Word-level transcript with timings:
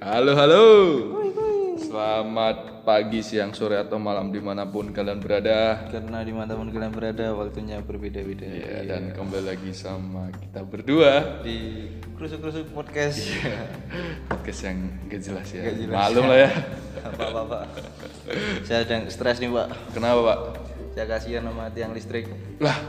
Halo, 0.00 0.32
halo. 0.32 0.64
Selamat 1.76 2.88
pagi, 2.88 3.20
siang, 3.20 3.52
sore, 3.52 3.76
atau 3.76 4.00
malam 4.00 4.32
di 4.32 4.40
mana 4.40 4.64
pun 4.64 4.96
kalian 4.96 5.20
berada. 5.20 5.84
Karena 5.92 6.24
di 6.24 6.32
mana 6.32 6.56
pun 6.56 6.72
kalian 6.72 6.88
berada 6.88 7.36
waktunya 7.36 7.84
berbeda-beda. 7.84 8.48
Ya, 8.48 8.80
dan 8.88 9.12
kembali 9.12 9.44
lagi 9.44 9.76
sama 9.76 10.32
kita 10.32 10.64
berdua 10.64 11.44
Di 11.44 11.92
krusuk-krusuk 12.16 12.72
podcast. 12.72 13.20
podcast 14.32 14.60
yang 14.72 14.88
gak 15.12 15.20
jelas 15.20 15.48
ya. 15.52 15.68
Gak 15.68 15.76
jelas. 15.84 15.92
Malum 15.92 16.24
lah 16.32 16.38
ya. 16.48 16.50
Apa-apa, 17.04 17.40
Pak. 17.44 17.64
Saya 18.64 18.88
sedang 18.88 19.04
stres 19.12 19.36
nih, 19.36 19.52
Pak. 19.52 19.68
Kenapa 19.92 20.20
pak? 20.24 20.38
Saya 20.96 21.06
kasihan 21.12 21.44
sama 21.44 21.68
tiang 21.76 21.92
listrik. 21.92 22.24
Lah, 22.56 22.80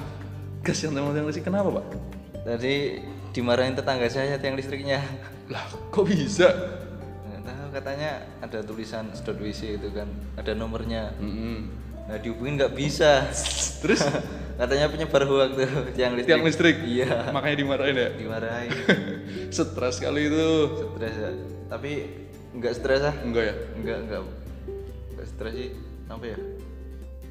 kasihan 0.63 0.95
teman 0.95 1.11
yang 1.11 1.27
sih 1.27 1.43
kenapa 1.43 1.75
pak? 1.75 1.85
Tadi 2.47 3.03
dimarahin 3.35 3.75
tetangga 3.75 4.07
saya 4.07 4.39
tiang 4.39 4.55
listriknya. 4.55 5.03
Lah, 5.51 5.67
kok 5.91 6.07
bisa? 6.07 6.79
Katanya 7.71 8.27
ada 8.43 8.59
tulisan 8.59 9.15
sedot 9.15 9.39
WC 9.39 9.79
itu 9.79 9.89
kan, 9.95 10.11
ada 10.35 10.51
nomornya. 10.51 11.15
Mm-mm. 11.17 11.71
Nah, 12.11 12.19
dihubungin 12.19 12.59
nggak 12.59 12.75
bisa. 12.75 13.31
Terus 13.81 14.03
katanya 14.59 14.91
penyebar 14.91 15.23
hoax 15.25 15.51
tuh 15.55 15.69
tiang 15.95 16.13
listrik. 16.19 16.27
tiang 16.27 16.43
listrik. 16.43 16.77
Iya. 16.83 17.31
Makanya 17.31 17.57
dimarahin 17.57 17.95
ya. 17.95 18.09
Dimarahin. 18.13 18.71
Stres 19.55 19.97
kali 20.03 20.27
itu. 20.27 20.47
stres 20.95 21.15
ya. 21.15 21.31
Tapi 21.71 21.91
nggak 22.59 22.73
stres 22.75 23.01
ah. 23.07 23.15
Enggak 23.23 23.43
ya? 23.47 23.55
Enggak, 23.79 23.97
enggak. 24.03 24.19
Enggak 25.15 25.27
stres 25.31 25.53
sih. 25.55 25.69
Apa 26.11 26.25
ya? 26.27 26.37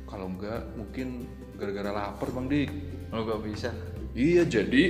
Kalau 0.08 0.26
enggak 0.26 0.60
mungkin 0.74 1.28
gara-gara 1.60 1.90
lapar 1.92 2.28
bang 2.32 2.46
Dik. 2.48 2.70
Oh, 3.12 3.20
nggak 3.28 3.40
bisa. 3.44 3.70
Iya 4.16 4.42
jadi 4.48 4.82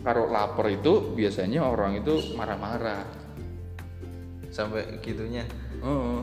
kalau 0.00 0.32
lapar 0.32 0.70
itu 0.72 1.12
biasanya 1.12 1.60
orang 1.66 2.00
itu 2.00 2.32
marah-marah. 2.38 3.19
Sampai 4.50 4.82
gitunya. 5.00 5.46
Heeh. 5.80 6.18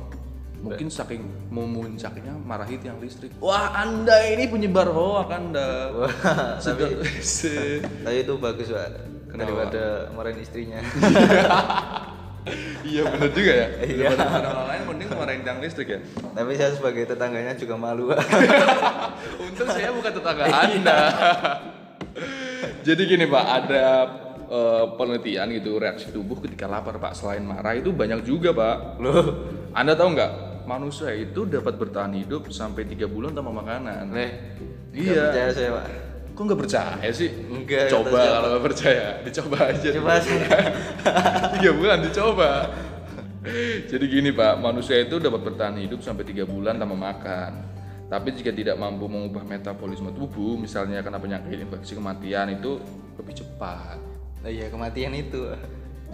Mungkin 0.58 0.90
saking 0.90 1.22
memuncaknya 1.54 2.34
marahi 2.34 2.82
tiang 2.82 2.98
listrik. 2.98 3.30
Wah 3.38 3.78
anda 3.78 4.18
ini 4.26 4.50
penyebar 4.50 4.90
hoak 4.90 5.30
anda. 5.30 5.94
Wah, 5.94 6.14
tapi 6.66 6.98
tapi 8.06 8.18
itu 8.26 8.34
bagus, 8.42 8.68
Pak. 8.74 8.90
Kenapa? 9.30 9.70
Daripada 9.70 9.84
marahin 10.18 10.42
istrinya. 10.42 10.82
iya 12.82 13.02
benar 13.06 13.30
juga 13.36 13.54
ya. 13.54 13.68
Iya. 13.86 14.10
Daripada 14.18 14.50
orang 14.50 14.68
lain 14.72 14.82
mending 14.90 15.10
marahin 15.14 15.42
tiang 15.46 15.60
listrik 15.62 15.90
ya. 15.94 16.00
tapi 16.34 16.52
saya 16.58 16.72
sebagai 16.74 17.04
tetangganya 17.06 17.54
juga 17.54 17.76
malu. 17.78 18.10
Untung 19.38 19.70
saya 19.70 19.94
bukan 19.94 20.12
tetangga 20.12 20.46
anda. 20.50 21.00
Jadi 22.82 23.02
gini 23.04 23.26
pak, 23.30 23.46
ada 23.46 23.86
eh, 24.48 24.86
penelitian 24.96 25.48
gitu 25.56 25.78
reaksi 25.78 26.10
tubuh 26.10 26.40
ketika 26.44 26.66
lapar 26.66 26.98
pak. 26.98 27.14
Selain 27.14 27.44
marah 27.44 27.76
itu 27.76 27.92
banyak 27.92 28.24
juga 28.24 28.52
pak. 28.52 29.00
Loh, 29.00 29.26
Anda 29.76 29.94
tahu 29.94 30.16
nggak? 30.16 30.32
Manusia 30.68 31.16
itu 31.16 31.48
dapat 31.48 31.80
bertahan 31.80 32.12
hidup 32.16 32.52
sampai 32.52 32.84
tiga 32.84 33.08
bulan 33.08 33.32
tanpa 33.32 33.56
makanan. 33.56 34.12
Nih. 34.12 34.32
Iya. 34.92 35.32
Percaya 35.32 35.50
saya, 35.54 35.70
Pak. 35.80 35.86
Kok 36.38 36.44
nggak 36.54 36.62
percaya 36.70 37.10
sih? 37.10 37.30
Enggak, 37.50 37.90
Coba 37.90 38.20
kalau 38.22 38.48
nggak 38.54 38.66
percaya, 38.70 39.08
dicoba 39.26 39.58
aja. 39.74 39.90
Coba 39.90 40.14
saya. 40.22 40.58
tiga 41.58 41.72
bulan 41.74 41.98
dicoba. 42.06 42.52
Jadi 43.88 44.06
gini 44.12 44.30
pak, 44.36 44.60
manusia 44.60 45.00
itu 45.00 45.18
dapat 45.18 45.40
bertahan 45.40 45.80
hidup 45.80 46.04
sampai 46.04 46.28
tiga 46.28 46.44
bulan 46.44 46.78
tanpa 46.78 46.94
makan. 46.94 47.52
Tapi 48.08 48.38
jika 48.38 48.52
tidak 48.56 48.80
mampu 48.80 49.10
mengubah 49.10 49.44
metabolisme 49.44 50.14
tubuh, 50.16 50.56
misalnya 50.56 51.04
karena 51.04 51.20
penyakit 51.20 51.58
infeksi 51.58 51.96
kematian 51.96 52.60
itu 52.60 52.80
lebih 53.20 53.34
cepat. 53.36 54.17
Nah, 54.48 54.56
iya, 54.56 54.72
kematian 54.72 55.12
itu. 55.12 55.44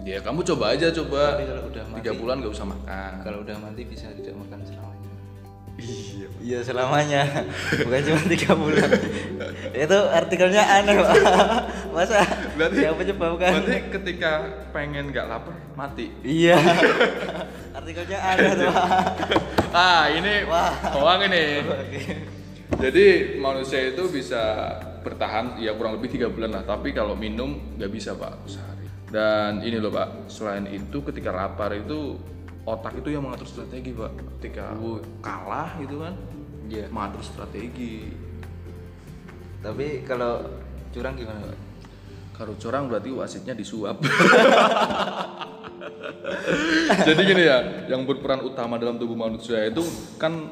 Ya 0.02 0.18
kamu 0.18 0.42
coba 0.42 0.74
aja 0.74 0.90
coba. 0.90 1.38
Tapi 1.38 1.46
kalau 1.46 1.70
udah 1.70 1.84
mati, 1.86 1.98
Tiga 2.02 2.12
bulan 2.18 2.36
nggak 2.42 2.50
usah 2.50 2.66
makan. 2.66 3.12
kalau 3.22 3.38
udah 3.46 3.56
mati 3.62 3.82
bisa 3.86 4.10
tidak 4.10 4.34
makan 4.34 4.58
selamanya. 4.66 5.12
Iya. 5.78 6.26
Iya 6.42 6.58
selamanya, 6.66 7.22
bukan 7.78 8.00
cuma 8.02 8.20
tiga 8.26 8.52
bulan. 8.58 8.90
itu 9.70 9.98
artikelnya 10.10 10.62
aneh 10.66 10.98
pak. 10.98 11.14
Masa 11.94 12.26
Berarti- 12.58 12.82
yang 12.82 12.98
penyebabkan? 12.98 13.50
Berarti 13.54 13.76
ketika 14.02 14.32
pengen 14.74 15.14
nggak 15.14 15.26
lapar 15.30 15.54
mati. 15.72 16.10
Iya. 16.26 16.58
artikelnya 17.70 18.18
aneh 18.18 18.50
tuh 18.50 18.66
pak. 18.66 18.88
Ah 19.70 20.10
ini 20.10 20.42
Wah. 20.50 20.74
hoang 20.90 21.22
ini. 21.30 21.62
Jadi 22.82 23.06
manusia 23.38 23.94
itu 23.94 24.10
bisa 24.10 24.74
bertahan 25.04 25.60
ya 25.60 25.76
kurang 25.76 26.00
lebih 26.00 26.16
tiga 26.16 26.32
bulan 26.32 26.56
lah. 26.56 26.64
Tapi 26.64 26.96
kalau 26.96 27.12
minum 27.12 27.76
nggak 27.76 27.90
bisa 27.92 28.16
pak 28.16 28.48
sehari. 28.48 28.88
Dan 29.12 29.62
ini 29.62 29.78
loh 29.78 29.92
pak, 29.92 30.26
selain 30.26 30.66
itu 30.66 31.04
ketika 31.04 31.30
lapar 31.30 31.76
itu 31.76 32.18
otak 32.64 32.98
itu 32.98 33.12
yang 33.12 33.22
mengatur 33.22 33.46
strategi 33.46 33.92
pak. 33.92 34.12
Ketika 34.40 34.74
kalah 35.20 35.76
gitu 35.78 36.00
kan, 36.02 36.16
Iya. 36.66 36.88
mengatur 36.88 37.22
strategi. 37.22 38.08
Tapi 39.60 40.02
kalau 40.08 40.42
curang 40.90 41.14
gimana 41.14 41.52
pak? 41.52 41.60
Kalau 42.34 42.54
curang 42.58 42.90
berarti 42.90 43.14
wasitnya 43.14 43.54
disuap. 43.54 44.02
Jadi 47.06 47.20
gini 47.22 47.42
ya, 47.46 47.86
yang 47.86 48.02
berperan 48.08 48.42
utama 48.42 48.80
dalam 48.80 48.98
tubuh 48.98 49.14
manusia 49.14 49.62
itu 49.62 49.84
kan 50.18 50.50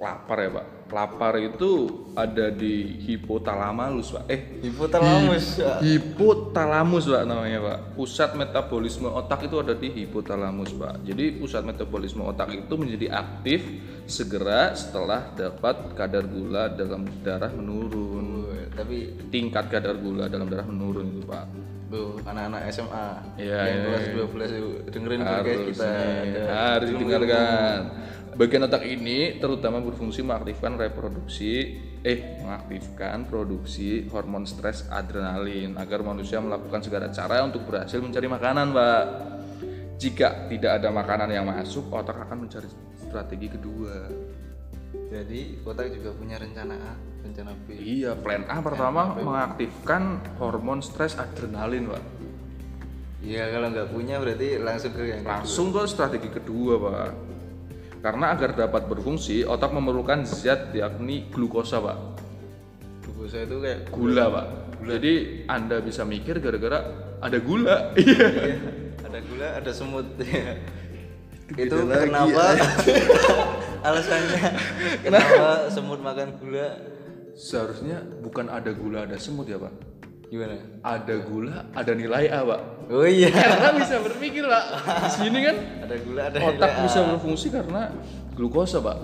lapar 0.00 0.38
ya 0.40 0.50
pak. 0.56 0.79
Lapar 0.90 1.38
itu 1.38 1.86
ada 2.12 2.50
di 2.50 2.98
hipotalamus 3.00 4.10
pak. 4.10 4.24
Eh, 4.26 4.40
Hipotalamus. 4.60 5.56
Pak. 5.56 5.78
hipotalamus 5.80 7.04
pak 7.06 7.22
namanya 7.24 7.58
pak. 7.60 7.78
Pusat 7.94 8.30
metabolisme 8.36 9.06
otak 9.06 9.46
itu 9.46 9.56
ada 9.56 9.72
di 9.72 9.88
hipotalamus 9.88 10.74
pak. 10.74 10.98
Jadi 11.02 11.38
pusat 11.38 11.62
metabolisme 11.62 12.22
otak 12.22 12.50
itu 12.52 12.74
menjadi 12.74 13.06
aktif 13.08 13.62
segera 14.04 14.74
setelah 14.74 15.30
dapat 15.32 15.94
kadar 15.94 16.26
gula 16.26 16.66
dalam 16.68 17.06
darah 17.22 17.50
menurun. 17.50 18.50
Tapi 18.70 19.30
Tingkat 19.30 19.70
kadar 19.70 19.94
gula 19.94 20.26
dalam 20.26 20.46
darah 20.46 20.66
menurun 20.66 21.06
itu 21.08 21.22
pak. 21.24 21.46
tuh 21.86 22.22
anak-anak 22.22 22.70
SMA 22.70 23.06
Iya, 23.34 23.58
yang 23.66 23.78
iya, 23.82 23.82
kelas 23.82 24.04
iya. 24.06 24.14
12 24.14 24.50
itu 24.54 24.68
dengerin 24.94 25.20
podcast 25.20 25.42
harus 25.42 25.66
kita. 25.66 25.90
harus 26.46 26.88
ilmu-ilmu. 26.88 27.18
Bagian 28.40 28.64
otak 28.64 28.88
ini 28.88 29.36
terutama 29.36 29.84
berfungsi 29.84 30.24
mengaktifkan 30.24 30.80
reproduksi 30.80 31.76
eh 32.00 32.40
mengaktifkan 32.40 33.28
produksi 33.28 34.08
hormon 34.08 34.48
stres 34.48 34.88
adrenalin 34.88 35.76
agar 35.76 36.00
manusia 36.00 36.40
melakukan 36.40 36.80
segala 36.80 37.12
cara 37.12 37.44
untuk 37.44 37.68
berhasil 37.68 38.00
mencari 38.00 38.32
makanan 38.32 38.72
pak. 38.72 39.04
Jika 40.00 40.48
tidak 40.48 40.80
ada 40.80 40.88
makanan 40.88 41.28
yang 41.28 41.44
masuk 41.44 41.92
otak 41.92 42.16
akan 42.16 42.48
mencari 42.48 42.64
strategi 42.96 43.52
kedua. 43.52 44.08
Jadi 45.12 45.60
otak 45.60 45.92
juga 45.92 46.16
punya 46.16 46.40
rencana 46.40 46.80
A, 46.80 46.92
rencana 47.20 47.52
B. 47.68 47.76
iya 47.76 48.16
plan 48.16 48.48
A 48.48 48.64
pertama 48.64 49.20
mengaktifkan 49.20 50.24
hormon 50.40 50.80
stres 50.80 51.20
adrenalin 51.20 51.92
pak. 51.92 52.04
Iya 53.20 53.52
kalau 53.52 53.68
nggak 53.68 53.88
punya 53.92 54.16
berarti 54.16 54.56
langsung 54.56 54.96
ke 54.96 55.02
yang 55.04 55.28
langsung 55.28 55.68
ke 55.76 55.84
strategi 55.84 56.32
kedua 56.32 56.80
pak 56.80 57.29
karena 58.00 58.32
agar 58.32 58.56
dapat 58.56 58.88
berfungsi 58.88 59.44
otak 59.44 59.72
memerlukan 59.76 60.24
zat 60.24 60.72
yakni 60.72 61.28
glukosa 61.28 61.80
pak. 61.84 61.96
Glukosa 63.04 63.44
itu 63.44 63.56
kayak 63.60 63.80
gula 63.92 64.24
pak. 64.32 64.46
Jadi 64.80 65.44
anda 65.46 65.84
bisa 65.84 66.08
mikir 66.08 66.40
gara-gara 66.40 66.80
ada 67.20 67.38
gula. 67.40 67.92
Iya. 67.96 68.26
Iya, 69.00 69.16
ada 69.16 69.18
gula, 69.26 69.48
ada 69.58 69.70
semut. 69.74 70.06
itu 71.64 71.76
lagi, 71.82 72.06
kenapa? 72.06 72.44
alasannya 73.90 74.42
kenapa 75.02 75.66
semut 75.72 76.00
makan 76.04 76.36
gula? 76.38 76.68
seharusnya 77.40 78.04
bukan 78.20 78.52
ada 78.52 78.68
gula 78.76 79.08
ada 79.08 79.16
semut 79.16 79.48
ya 79.48 79.56
pak 79.56 79.72
Gimana? 80.30 80.54
ada 80.86 81.14
gula 81.26 81.66
ada 81.74 81.92
nilai 81.92 82.30
A 82.30 82.46
pak. 82.46 82.60
Oh 82.86 83.02
iya, 83.02 83.34
karena 83.34 83.74
bisa 83.74 83.98
berpikir 83.98 84.46
pak. 84.46 84.64
Di 84.86 85.10
sini 85.10 85.38
kan 85.42 85.56
ada 85.82 85.96
gula, 85.98 86.20
ada 86.30 86.38
otak 86.38 86.70
nilai 86.70 86.78
A. 86.78 86.86
bisa 86.86 86.98
berfungsi 87.02 87.46
karena 87.50 87.82
glukosa 88.38 88.78
pak. 88.78 88.98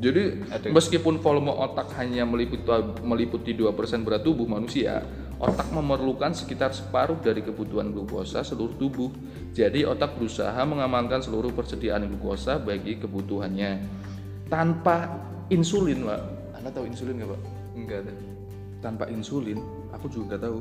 Jadi 0.00 0.46
Ada- 0.48 0.72
meskipun 0.72 1.20
volume 1.20 1.52
otak 1.52 1.92
hanya 2.00 2.24
meliputi 2.24 2.64
meliputi 3.04 3.50
2% 3.52 4.06
berat 4.06 4.24
tubuh 4.24 4.48
manusia 4.48 5.04
otak 5.38 5.70
memerlukan 5.70 6.34
sekitar 6.34 6.74
separuh 6.74 7.18
dari 7.22 7.44
kebutuhan 7.46 7.94
glukosa 7.94 8.42
seluruh 8.42 8.74
tubuh. 8.74 9.10
Jadi 9.54 9.86
otak 9.86 10.18
berusaha 10.18 10.58
mengamankan 10.66 11.22
seluruh 11.22 11.54
persediaan 11.54 12.08
glukosa 12.10 12.58
bagi 12.58 12.98
kebutuhannya. 12.98 13.84
Tanpa 14.50 15.12
insulin 15.52 16.08
pak. 16.08 16.20
Anda 16.58 16.70
tahu 16.74 16.84
insulin 16.90 17.14
nggak 17.22 17.30
pak? 17.30 17.40
Enggak 17.76 18.00
tuh. 18.08 18.16
tanpa 18.78 19.10
insulin 19.10 19.58
aku 19.98 20.06
juga 20.06 20.38
nggak 20.38 20.42
tahu. 20.46 20.58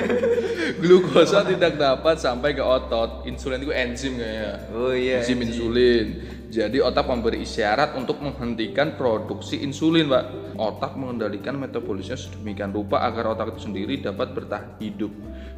Glukosa 0.86 1.42
tidak 1.42 1.74
dapat 1.74 2.16
sampai 2.22 2.54
ke 2.54 2.62
otot. 2.62 3.26
Insulin 3.26 3.58
itu 3.58 3.74
enzim 3.74 4.14
kayaknya. 4.14 4.52
Oh 4.70 4.94
iya. 4.94 5.18
enzim 5.18 5.42
insulin. 5.42 6.22
Jadi 6.46 6.78
otak 6.78 7.10
memberi 7.10 7.42
isyarat 7.42 7.98
untuk 7.98 8.22
menghentikan 8.22 8.94
produksi 8.94 9.58
insulin 9.66 10.06
pak. 10.06 10.24
Otak 10.54 10.94
mengendalikan 10.94 11.58
metabolisme 11.58 12.14
sedemikian 12.14 12.70
rupa 12.70 13.02
agar 13.02 13.34
otak 13.34 13.58
itu 13.58 13.66
sendiri 13.66 13.98
dapat 13.98 14.30
bertahan 14.30 14.78
hidup 14.78 15.10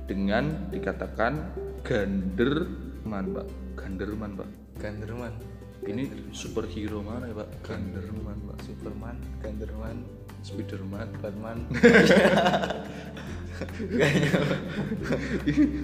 dengan 0.09 0.73
dikatakan 0.73 1.53
ganderman 1.85 3.25
pak. 3.37 3.47
Ganderman 3.77 4.31
pak. 4.41 4.49
Ganderman 4.81 5.54
ini 5.89 6.33
superhero 6.33 7.05
mana 7.05 7.29
ya 7.29 7.35
pak? 7.37 7.49
Ganderman 7.65 8.39
pak. 8.49 8.59
Superman 8.65 9.17
Ganderman 9.41 9.97
Spiderman 10.45 11.09
Batman. 11.21 11.59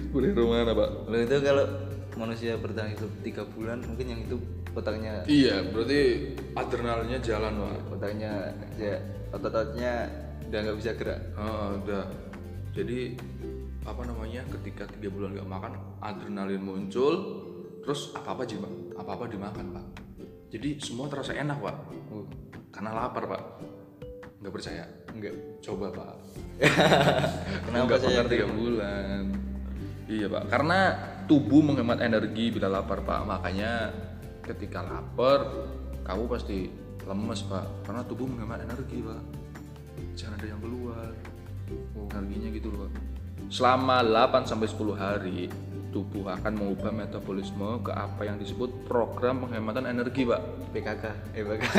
Superhero 0.09 0.43
mana 0.49 0.71
pak? 0.73 0.89
Lo 1.09 1.17
itu 1.17 1.37
kalau 1.41 1.65
manusia 2.17 2.57
bertahan 2.59 2.91
hidup 2.93 3.11
tiga 3.23 3.43
bulan 3.47 3.79
mungkin 3.87 4.11
yang 4.11 4.21
itu 4.27 4.35
otaknya 4.75 5.23
iya 5.31 5.63
berarti 5.63 6.33
adrenalinnya 6.57 7.19
jalan 7.21 7.53
pak. 7.57 7.77
Otaknya 7.97 8.53
ya 8.77 8.97
otot-ototnya 9.31 10.09
udah 10.51 10.59
nggak 10.67 10.77
bisa 10.77 10.91
gerak. 10.99 11.19
Ah, 11.39 11.77
udah. 11.79 12.03
Jadi 12.71 13.15
apa 13.81 14.05
namanya 14.05 14.45
ketika 14.59 14.85
tiga 14.93 15.09
bulan 15.09 15.33
nggak 15.33 15.49
makan 15.49 15.73
adrenalin 16.05 16.61
muncul 16.61 17.13
terus 17.81 18.13
apa 18.13 18.37
apa 18.37 18.43
pak 18.45 18.71
apa 18.97 19.09
apa 19.17 19.23
dimakan 19.25 19.65
pak. 19.73 19.85
Jadi 20.51 20.77
semua 20.83 21.07
terasa 21.07 21.33
enak 21.33 21.57
pak. 21.63 21.75
Uh, 22.11 22.27
karena 22.69 22.91
lapar 22.93 23.23
pak. 23.25 23.43
Nggak 24.43 24.53
percaya? 24.53 24.83
Enggak 25.15 25.33
coba 25.63 25.87
pak. 25.89 26.13
Kenapa 27.65 27.83
nggak 27.87 28.01
saya 28.01 28.21
tiga 28.29 28.47
bulan. 28.51 29.31
Iya 30.05 30.27
pak. 30.27 30.43
Karena 30.51 30.79
tubuh 31.25 31.63
menghemat 31.63 32.03
energi 32.03 32.51
bila 32.51 32.67
lapar 32.67 33.01
pak. 33.01 33.23
Makanya 33.25 33.89
ketika 34.43 34.83
lapar 34.83 35.47
kamu 36.03 36.23
pasti 36.27 36.69
lemes 37.07 37.41
pak. 37.47 37.65
Karena 37.87 38.01
tubuh 38.05 38.27
menghemat 38.27 38.61
energi 38.67 38.99
pak. 39.01 39.21
Jangan 40.19 40.37
ada 40.37 40.47
yang 40.51 40.61
keluar. 40.61 41.09
Energinya 42.11 42.49
gitu 42.51 42.67
loh 42.69 42.79
pak. 42.85 42.93
Selama 43.51 44.03
8 44.03 44.47
sampai 44.47 44.67
10 44.67 44.95
hari 44.95 45.39
tubuh 45.91 46.31
akan 46.31 46.53
mengubah 46.55 46.91
metabolisme 46.95 47.83
ke 47.83 47.91
apa 47.91 48.23
yang 48.23 48.39
disebut 48.39 48.87
program 48.87 49.43
penghematan 49.43 49.85
energi 49.91 50.23
pak. 50.23 50.41
PKK 50.71 51.03
eh 51.35 51.43
PKK 51.43 51.75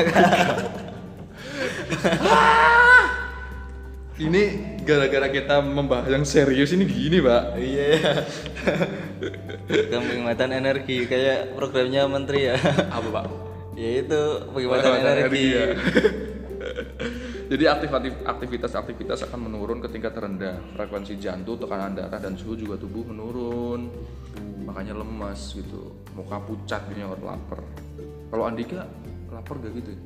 ini 4.21 4.43
gara-gara 4.85 5.25
kita 5.33 5.65
membahas 5.65 6.05
yang 6.13 6.21
serius 6.21 6.69
ini 6.77 6.85
gini 6.85 7.17
pak. 7.25 7.57
Iya 7.57 7.85
ya 7.97 8.13
penghematan 9.89 10.49
energi 10.53 11.09
kayak 11.09 11.57
programnya 11.57 12.05
menteri 12.05 12.53
ya. 12.53 12.55
Apa 12.93 13.07
pak? 13.09 13.25
Ya 13.73 14.05
itu 14.05 14.21
penghematan 14.53 14.85
Penghematan 14.85 15.17
energi. 15.17 15.41
energi, 15.41 15.45
ya. 15.49 15.65
Jadi 17.53 17.69
aktivitas-aktivitas 18.25 19.29
akan 19.29 19.39
menurun 19.45 19.77
ke 19.77 19.85
tingkat 19.93 20.17
terendah. 20.17 20.57
Frekuensi 20.73 21.21
jantung, 21.21 21.61
tekanan 21.61 21.93
darah 21.93 22.17
dan 22.17 22.33
suhu 22.33 22.57
juga 22.57 22.81
tubuh 22.81 23.05
menurun. 23.05 23.93
Makanya 24.65 24.97
lemas 24.97 25.53
gitu. 25.53 25.93
Muka 26.17 26.41
pucat 26.41 26.81
gini 26.89 27.05
orang 27.05 27.37
lapar. 27.37 27.61
Kalau 28.33 28.49
Andika 28.49 28.89
lapar 29.29 29.61
gak 29.61 29.73
gitu? 29.77 29.93
ya? 29.93 30.01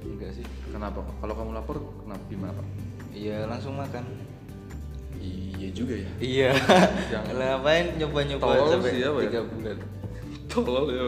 enggak 0.00 0.32
sih 0.32 0.44
Kenapa? 0.72 1.04
Kalau 1.20 1.34
kamu 1.36 1.50
lapar 1.52 1.76
kenapa 1.76 2.24
gimana 2.32 2.52
pak? 2.56 2.66
iya 3.12 3.44
langsung 3.44 3.76
makan 3.76 4.04
Iya 5.20 5.68
juga 5.76 5.92
ya. 6.00 6.10
iya 6.24 6.50
Jangan. 7.12 7.36
ngapain 7.36 7.86
nyoba-nyoba 8.00 8.48
sampai 8.72 8.96
ya? 8.96 9.12
tiga 9.12 9.40
bulan 9.44 9.76
Tolol 10.48 10.86
ya. 10.88 11.04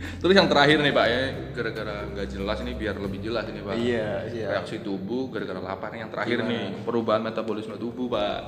Terus 0.00 0.34
yang 0.36 0.48
terakhir 0.48 0.80
nih 0.80 0.92
pak 0.96 1.06
ya, 1.06 1.22
gara-gara 1.52 1.96
nggak 2.08 2.26
jelas 2.32 2.58
ini 2.64 2.72
biar 2.72 2.96
lebih 2.96 3.20
jelas 3.20 3.44
ini 3.52 3.60
pak. 3.60 3.74
iya 3.76 4.10
iya. 4.32 4.48
Reaksi 4.56 4.80
tubuh 4.80 5.28
gara-gara 5.28 5.60
lapar 5.60 5.92
yang 5.92 6.08
terakhir 6.08 6.44
nih 6.44 6.84
perubahan 6.84 7.20
metabolisme 7.20 7.76
tubuh 7.76 8.08
pak. 8.08 8.38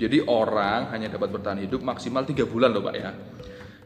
Jadi 0.00 0.24
orang 0.24 0.88
hanya 0.96 1.12
dapat 1.12 1.28
bertahan 1.28 1.60
hidup 1.60 1.84
maksimal 1.84 2.24
tiga 2.24 2.48
bulan 2.48 2.72
loh 2.72 2.84
pak 2.84 2.94
ya. 2.96 3.10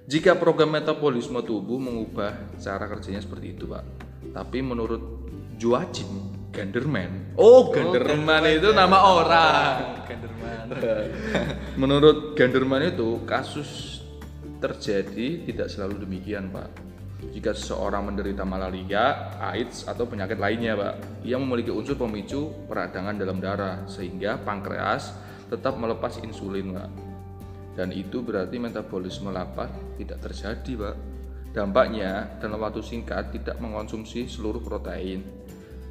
Jika 0.04 0.36
program 0.36 0.70
metabolisme 0.70 1.42
tubuh 1.42 1.80
mengubah 1.80 2.54
cara 2.60 2.84
kerjanya 2.86 3.24
seperti 3.24 3.56
itu 3.56 3.66
pak 3.66 4.04
tapi 4.34 4.58
menurut 4.66 5.02
Joachim 5.54 6.34
Ganderman 6.50 7.38
oh 7.38 7.70
Ganderman 7.70 8.42
itu 8.50 8.74
nama 8.74 8.98
orang. 9.14 9.74
Ganderman 10.04 10.66
Menurut 11.80 12.34
Ganderman 12.34 12.82
itu 12.90 13.22
kasus 13.26 13.93
terjadi 14.64 15.44
tidak 15.44 15.68
selalu 15.68 16.08
demikian, 16.08 16.48
Pak. 16.48 16.68
Jika 17.24 17.52
seseorang 17.52 18.08
menderita 18.08 18.44
malaria, 18.48 19.36
AIDS 19.40 19.84
atau 19.84 20.08
penyakit 20.08 20.40
lainnya, 20.40 20.72
Pak, 20.76 21.24
ia 21.24 21.36
memiliki 21.36 21.68
unsur 21.68 22.00
pemicu 22.00 22.48
peradangan 22.64 23.16
dalam 23.16 23.40
darah 23.40 23.84
sehingga 23.84 24.40
pankreas 24.40 25.12
tetap 25.52 25.76
melepas 25.76 26.20
insulin, 26.24 26.72
Pak. 26.72 26.90
Dan 27.74 27.92
itu 27.92 28.24
berarti 28.24 28.56
metabolisme 28.56 29.28
lapar 29.28 29.68
tidak 30.00 30.24
terjadi, 30.24 30.72
Pak. 30.88 30.96
Dampaknya 31.54 32.40
dalam 32.40 32.58
waktu 32.58 32.82
singkat 32.82 33.30
tidak 33.36 33.60
mengonsumsi 33.60 34.26
seluruh 34.26 34.64
protein, 34.64 35.22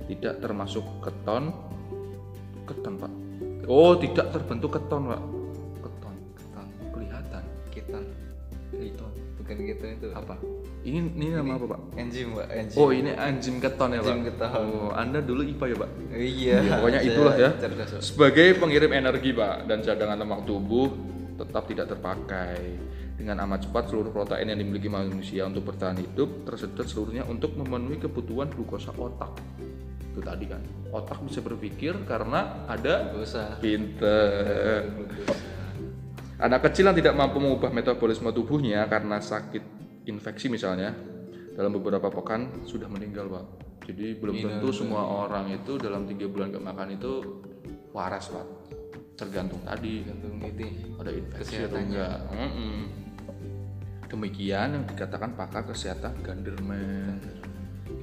tidak 0.09 0.41
termasuk 0.41 0.83
keton, 0.99 1.53
keton, 2.65 2.93
Pak. 2.97 3.13
Oh, 3.69 3.95
tidak 3.95 4.33
terbentuk 4.33 4.75
keton, 4.75 5.13
Pak. 5.13 5.42
Bukan 9.53 9.67
keton 9.73 9.89
itu 9.95 10.07
Apa? 10.11 10.35
Ini 10.83 10.99
ini 11.15 11.25
nama 11.31 11.55
apa, 11.55 11.65
Pak? 11.77 11.79
enzim 11.95 12.35
pak 12.35 12.47
enzim 12.51 12.75
Oh, 12.75 12.91
ini 12.91 13.11
anjim 13.15 13.55
keton 13.63 13.89
ya, 13.95 14.01
Pak. 14.03 14.11
Enzim 14.11 14.19
keton. 14.27 14.49
Oh, 14.51 14.91
Anda 14.91 15.19
dulu 15.23 15.41
IPA 15.47 15.65
ya, 15.71 15.77
Pak? 15.79 15.89
iya 16.11 16.55
Iya, 16.59 16.71
pokoknya 16.75 16.99
saya 16.99 17.11
itulah 17.15 17.35
ya. 17.39 17.49
cerdas. 17.55 17.89
Sebagai 18.03 18.47
pengirim 18.59 18.91
energi, 18.91 19.31
Pak, 19.31 19.55
dan 19.63 19.79
cadangan 19.79 20.17
lemak 20.19 20.43
tubuh 20.43 20.91
tetap 21.39 21.63
tidak 21.71 21.87
terpakai. 21.87 22.59
Dengan 23.13 23.45
amat 23.47 23.69
cepat 23.69 23.93
seluruh 23.93 24.11
protein 24.11 24.51
yang 24.51 24.59
dimiliki 24.59 24.89
manusia 24.91 25.47
untuk 25.47 25.71
bertahan 25.71 25.95
hidup 26.01 26.43
tersedot 26.43 26.83
seluruhnya 26.83 27.23
untuk 27.23 27.55
memenuhi 27.55 28.01
kebutuhan 28.01 28.51
glukosa 28.51 28.91
otak. 28.91 29.37
Itu 30.11 30.19
tadi 30.19 30.45
kan. 30.49 30.59
Otak 30.91 31.23
bisa 31.23 31.39
berpikir 31.39 31.95
karena 32.03 32.67
ada 32.67 33.15
usah 33.15 33.55
pinter. 33.63 34.83
Anak 36.43 36.67
kecil 36.67 36.91
yang 36.91 36.97
tidak 36.99 37.15
mampu 37.15 37.39
mengubah 37.39 37.71
metabolisme 37.71 38.27
tubuhnya 38.35 38.83
karena 38.91 39.23
sakit 39.23 39.63
infeksi 40.11 40.51
misalnya, 40.51 40.91
dalam 41.55 41.71
beberapa 41.71 42.11
pekan 42.11 42.67
sudah 42.67 42.91
meninggal 42.91 43.31
pak. 43.31 43.45
Jadi 43.87 44.19
belum 44.19 44.35
tentu 44.43 44.75
semua 44.75 45.07
orang 45.23 45.55
itu 45.55 45.79
dalam 45.79 46.03
tiga 46.03 46.27
bulan 46.27 46.51
gak 46.51 46.65
makan 46.67 46.99
itu 46.99 47.13
waras 47.95 48.27
pak. 48.27 48.47
Tergantung 49.15 49.63
tadi 49.63 50.03
gantung 50.03 50.35
ini 50.43 50.97
ada 50.99 51.11
infeksi 51.15 51.63
atau 51.63 51.79
enggak. 51.79 52.17
Mm-mm. 52.35 52.75
Demikian 54.11 54.67
yang 54.75 54.83
dikatakan 54.83 55.39
pakar 55.39 55.63
kesehatan 55.63 56.19
Ganderman. 56.27 57.23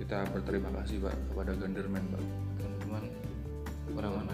Kita 0.01 0.25
berterima 0.33 0.73
kasih 0.81 0.97
pak 1.05 1.17
kepada 1.29 1.53
Ganderman 1.61 2.05
pak. 2.09 2.25
Ganderman 2.57 3.05
orang 4.01 4.13
mana 4.17 4.33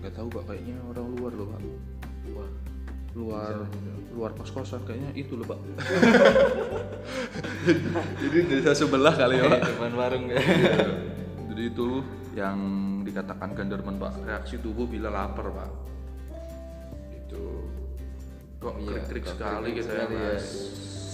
Gak 0.00 0.12
tahu 0.16 0.28
pak 0.32 0.44
kayaknya 0.48 0.76
orang 0.88 1.06
luar 1.20 1.32
loh 1.36 1.46
pak. 1.52 1.62
Luar 3.16 3.64
luar 4.12 4.32
kos 4.36 4.52
kosan 4.52 4.80
kayaknya 4.84 5.10
itu 5.16 5.36
loh 5.36 5.48
pak. 5.48 5.56
Jadi 8.20 8.38
desa 8.48 8.72
sebelah 8.72 9.12
kali 9.16 9.40
ya 9.40 9.44
pak. 9.48 9.60
Depan 9.72 9.92
warung. 9.96 10.24
Ya 10.28 10.40
jadi 11.46 11.72
itu 11.72 12.04
yang 12.36 12.58
dikatakan 13.00 13.56
Ganderman 13.56 13.96
pak. 13.96 14.12
Reaksi 14.20 14.60
tubuh 14.60 14.84
bila 14.84 15.08
lapar 15.08 15.48
pak. 15.48 15.70
Itu 17.16 17.64
kok 18.60 18.76
Iya, 18.76 19.00
krik 19.08 19.08
krik 19.08 19.22
kok 19.24 19.32
sekali 19.40 19.72
krik-krik 19.72 19.76
gitu 19.80 19.92
ya 19.96 20.04
ya. 20.04 20.36
mas. 20.36 20.46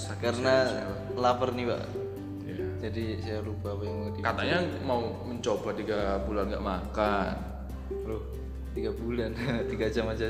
Sakit 0.03 0.23
karena 0.27 0.55
lapar 1.15 1.55
nih 1.55 1.67
pak. 1.71 1.83
Iya. 2.43 2.67
jadi 2.83 3.05
saya 3.23 3.39
lupa 3.47 3.73
apa 3.73 3.83
yang 3.87 3.97
mau 4.03 4.11
katanya 4.19 4.59
mau 4.83 5.01
mencoba 5.25 5.71
tiga 5.79 6.19
bulan 6.27 6.51
nggak 6.51 6.67
makan. 6.67 7.35
Loh 8.03 8.23
tiga 8.73 8.91
bulan. 8.93 9.31
Tiga 9.71 9.87
jam 9.93 10.09
aja. 10.09 10.27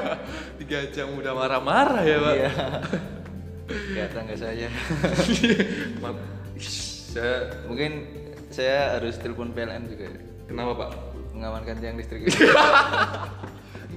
Tiga 0.62 0.78
jam 0.94 1.08
udah 1.18 1.32
marah-marah 1.34 2.02
ya 2.06 2.16
pak? 2.22 2.34
Iya. 2.34 2.50
Kayak 3.70 4.10
tangga 4.14 4.34
saya? 4.34 4.68
Saya 7.10 7.50
mungkin 7.66 8.06
saya 8.54 8.94
harus 8.94 9.18
telepon 9.18 9.50
PLN 9.50 9.90
juga. 9.90 10.06
Ya. 10.06 10.14
kenapa 10.46 10.72
pak? 10.78 10.90
Mengamankan 11.34 11.74
tiang 11.82 11.98
listrik. 11.98 12.30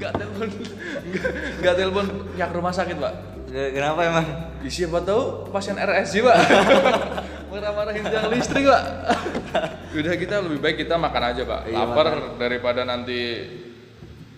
Nggak 0.01 0.11
telepon. 0.17 0.49
Nggak 1.61 1.75
telepon 1.77 2.05
pihak 2.33 2.49
rumah 2.49 2.73
sakit 2.73 2.97
pak. 2.97 3.13
Kenapa 3.53 4.01
emang? 4.01 4.25
Siapa 4.65 5.05
tahu 5.05 5.45
pasien 5.53 5.77
RSJ 5.77 6.25
pak. 6.25 6.37
Marah-marahin 7.53 8.01
tiang 8.01 8.33
listrik 8.33 8.65
pak. 8.65 8.83
Udah 9.93 10.13
kita 10.17 10.35
lebih 10.41 10.57
baik 10.57 10.77
kita 10.81 10.97
makan 10.97 11.23
aja 11.37 11.41
pak. 11.45 11.61
Iya, 11.69 11.85
lapar 11.85 12.07
daripada 12.41 12.81
nanti 12.81 13.45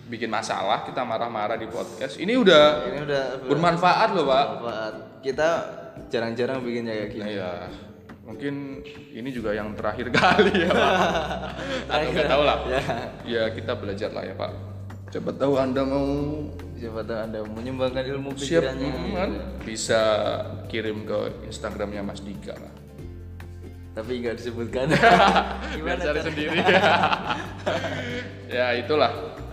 bikin 0.06 0.30
masalah 0.30 0.86
kita 0.86 1.02
marah-marah 1.02 1.58
di 1.58 1.66
podcast 1.66 2.14
ini 2.22 2.38
udah 2.38 2.86
ini 2.86 2.98
udah 3.02 3.22
bermanfaat 3.50 4.08
loh 4.14 4.24
pak. 4.30 4.44
Bermanfaat. 4.46 4.94
Kita 5.22 5.48
jarang-jarang 6.06 6.62
bikinnya 6.62 6.94
kayak 6.94 7.10
gini. 7.10 7.22
Nah, 7.26 7.30
ya 7.34 7.50
mungkin 8.22 8.82
ini 9.14 9.28
juga 9.34 9.54
yang 9.54 9.74
terakhir 9.74 10.10
kali 10.18 10.54
ya 10.62 10.70
pak. 10.70 10.90
Atau 11.90 12.08
nggak 12.14 12.28
tahu 12.30 12.42
lah. 12.46 12.58
Ya. 12.70 12.82
Ya 13.26 13.42
kita 13.50 13.72
belajar 13.74 14.10
lah 14.14 14.22
ya 14.22 14.34
pak. 14.38 14.52
Siapa 15.10 15.30
tahu 15.34 15.52
anda 15.58 15.82
mau 15.82 16.06
siapa 16.76 17.00
tahu 17.02 17.18
anda 17.18 17.38
menyumbangkan 17.42 18.04
ilmu 18.04 18.36
siap 18.36 18.62
pikirannya. 18.62 18.90
mm, 18.90 19.12
kan? 19.16 19.30
bisa 19.64 20.00
kirim 20.70 21.02
ke 21.02 21.46
instagramnya 21.50 22.02
Mas 22.06 22.22
Dika 22.22 22.54
lah. 22.54 22.74
Tapi 23.96 24.22
nggak 24.22 24.38
disebutkan. 24.38 24.86
Biar 25.82 25.98
cari 25.98 26.20
sendiri. 26.20 26.58
Ya 28.46 28.76
itulah 28.76 29.10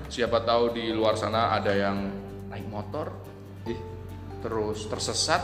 siapa 0.08 0.44
tahu 0.44 0.74
di 0.74 0.92
luar 0.92 1.16
sana 1.16 1.52
ada 1.52 1.72
yang 1.72 1.98
naik 2.48 2.68
motor 2.68 3.12
Ih, 3.64 3.80
terus 4.40 4.88
tersesat 4.88 5.42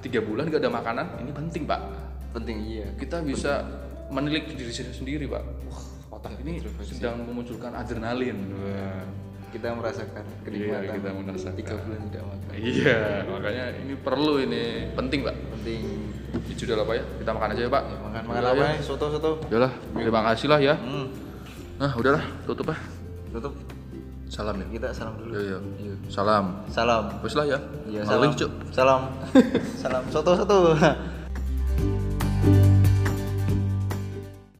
tiga 0.00 0.18
bulan 0.20 0.48
gak 0.48 0.60
ada 0.64 0.72
makanan 0.72 1.06
ini 1.20 1.30
penting 1.30 1.62
pak. 1.64 1.80
Penting 2.30 2.56
iya. 2.62 2.86
Kita 2.94 3.20
bisa 3.20 3.62
menilik 4.08 4.50
diri 4.50 4.70
sendiri 4.70 4.94
sendiri 4.94 5.24
pak. 5.26 5.42
Wah 5.66 5.82
otak 6.10 6.36
ini 6.42 6.60
sedang 6.84 7.22
memunculkan 7.24 7.72
adrenalin. 7.72 8.38
Wah. 8.54 9.06
kita 9.50 9.74
merasakan 9.74 10.22
Iya, 10.22 10.42
kenikmatan 10.46 10.94
kita 10.94 11.10
merasakan. 11.10 11.54
tiga 11.58 11.74
bulan 11.74 12.00
tidak 12.06 12.22
makan. 12.22 12.50
Iya 12.54 12.98
makanya 13.26 13.64
ini 13.82 13.94
perlu 13.98 14.34
ini 14.38 14.62
penting 14.94 15.20
pak. 15.26 15.34
Penting. 15.58 15.82
Sudah 16.54 16.74
lah 16.78 16.86
pak 16.86 16.94
ya. 16.94 17.04
Kita 17.18 17.30
makan 17.34 17.48
aja 17.50 17.62
ya 17.66 17.70
pak. 17.70 17.82
Makan 17.82 18.22
makan 18.30 18.40
Udah, 18.46 18.52
apa 18.54 18.62
ya. 18.62 18.70
nih 18.70 18.80
soto 18.86 19.06
soto. 19.10 19.30
Udahlah, 19.50 19.72
terima 19.90 20.20
kasih 20.30 20.46
lah 20.46 20.60
ya. 20.62 20.74
Hmm. 20.78 21.06
nah 21.80 21.90
udahlah 21.96 22.20
tutup 22.44 22.68
lah 22.68 22.76
tutup 23.32 23.56
salam 24.30 24.54
ya? 24.62 24.66
Kita 24.70 24.88
salam 24.94 25.18
dulu. 25.18 25.34
Iya 25.34 25.40
iya. 25.42 25.58
Iya. 25.82 25.94
salam. 26.06 26.44
Salam. 26.70 27.04
Wes 27.20 27.34
lah 27.34 27.46
ya. 27.50 27.58
Iya 27.90 28.06
salam. 28.06 28.30
Cuk. 28.38 28.50
salam. 28.70 29.00
Salam. 29.82 30.02
Soto 30.14 30.38
soto 30.38 30.56